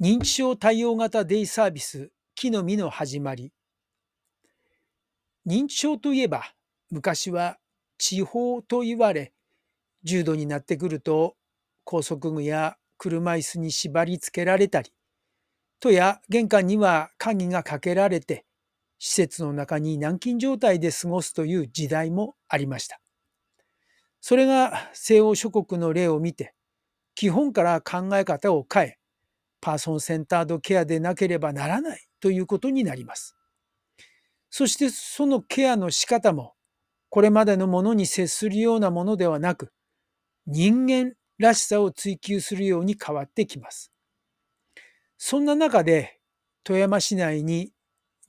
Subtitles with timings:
[0.00, 3.52] 認知症対応型デイサービス木の実の始まり
[5.44, 6.44] 認知症といえば
[6.90, 7.58] 昔は
[7.98, 9.32] 地方と言われ
[10.04, 11.34] 重度になってくると
[11.82, 14.92] 高速具や車椅子に縛り付けられたり
[15.80, 18.44] 戸や玄関には鍵がかけられて
[19.00, 23.00] 施設の中に軟禁状態で過ごすという時代もありました。
[24.20, 26.54] それが西欧諸国の例を見て
[27.14, 28.97] 基本から考え方を変え
[29.60, 33.36] パーソンセンタードケアでなければならないということになります。
[34.50, 36.54] そしてそのケアの仕方も
[37.10, 39.72] これまでのものに接するようなものではなく
[40.46, 43.92] 人間らしさを追求するように変わってきます。
[45.16, 46.20] そんな中で
[46.64, 47.72] 富山市内に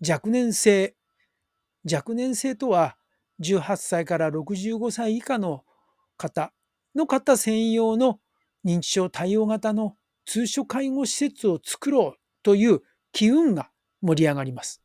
[0.07, 0.95] 若年性
[1.89, 2.97] 若年性とは
[3.41, 5.63] 18歳から65歳以下の
[6.17, 6.51] 方
[6.95, 8.19] の方専用の
[8.65, 9.95] 認知症対応型の
[10.29, 14.83] 通所介護施設を作ろうという機運が盛り上がります。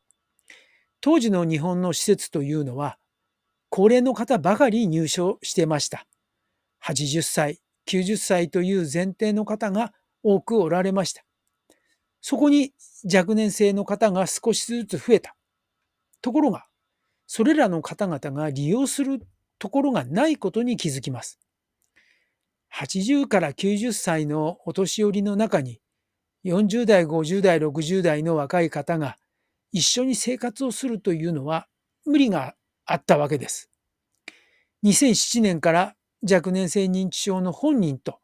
[1.03, 2.97] 当時の日本の施設というのは
[3.69, 6.07] 高齢の方ばかり入所してました。
[6.83, 9.93] 80歳、90歳という前提の方が
[10.23, 11.25] 多くおられました。
[12.23, 12.73] そこに
[13.05, 15.37] 若年性の方が少しずつ増えた。
[16.23, 16.65] ところが、
[17.27, 19.21] それらの方々が利用する
[19.59, 21.39] ところがないことに気づきます。
[22.75, 25.81] 80から90歳のお年寄りの中に
[26.45, 29.17] 40代、50代、60代の若い方が
[29.71, 31.69] 一緒に生活をするというのは
[32.05, 33.71] 無理があったわけです。
[34.85, 35.95] 2007年から
[36.29, 38.19] 若年性認知症の本人と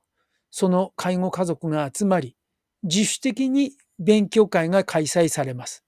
[0.50, 2.36] その介護家族が集まり
[2.82, 5.84] 自主的に勉強会が開催されます。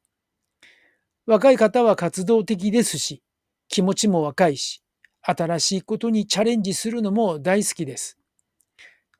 [1.26, 3.22] 若い方は活動的ですし
[3.68, 4.84] 気持ちも若いし
[5.20, 8.18] 新しいことにチャレンジするのも大好きです。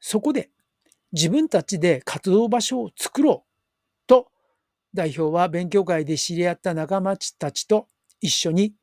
[0.05, 0.51] そこで
[1.13, 4.27] 自分たちで活動場所を作ろうと
[4.93, 7.87] 代表は勉強会で知り合った仲間たちと
[8.21, 8.75] 一緒に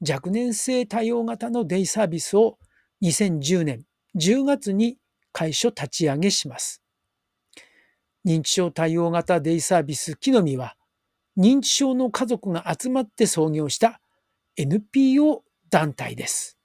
[0.00, 2.58] 若年性対応型のデイサービスを
[3.02, 3.84] 2010年
[4.16, 4.96] 10月に
[5.30, 6.82] 会所立ち上げします。
[8.26, 10.76] 認知症対応型デイサービス木の実は
[11.36, 14.00] 認知症の家族が集まって創業した
[14.56, 16.56] NPO 団体です。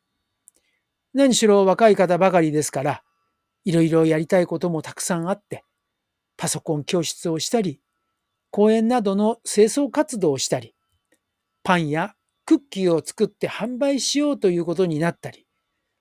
[1.13, 3.03] 何しろ若い方ばかりですから
[3.67, 5.65] いろいろやりたいこともたくさんあって、
[6.37, 7.81] パソコン教室をしたり、
[8.49, 10.73] 公園などの清掃活動をしたり、
[11.63, 15.47] パンやクッキーを作って販売しようということになったり、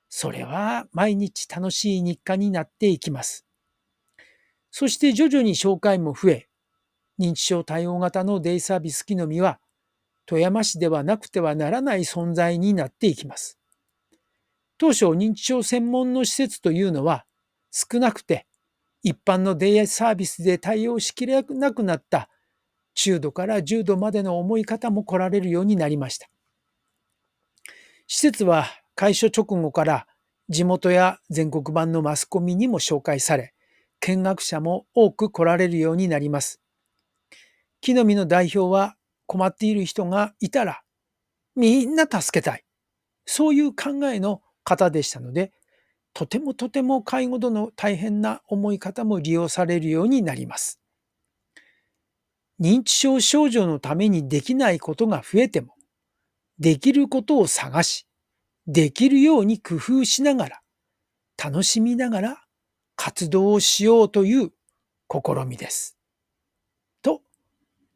[0.08, 3.44] それは毎日楽しい日課になっていきます。
[4.70, 6.48] そして徐々に紹介も増え、
[7.18, 9.58] 認知症対応型のデイサービス木の実は、
[10.24, 13.58] 富山市ではなくてはならない存在になっていきます。
[14.78, 17.26] 当初認知症専門の施設というのは、
[17.76, 18.46] 少なくて
[19.02, 22.30] 一般のデイサービスで対応しきれなくなった
[22.94, 26.26] 中度から重度までの重い方も来られるようになりました。
[28.06, 30.06] 施設は開所直後から
[30.48, 33.52] 地元や全国版のマスコミにも紹介され、
[34.00, 36.62] 見学者も多く来られるようになります。
[37.82, 40.82] 木の実の代表は困っている人がいたら
[41.54, 42.64] みんな助けたい。
[43.26, 45.52] そういう考えの方でしたので、
[46.16, 50.80] とてもとても介護度の大変な思い方も利用されるようになります。
[52.58, 55.74] 認知症症状のためにできないことが増えても、
[56.58, 58.06] できることを探し、
[58.66, 60.62] できるように工夫しながら、
[61.36, 62.44] 楽しみながら
[62.96, 64.52] 活動をしようという
[65.12, 65.98] 試みです。
[67.02, 67.20] と、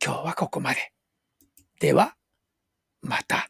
[0.04, 0.92] 今日はここまで。
[1.80, 2.16] では、
[3.00, 3.49] また。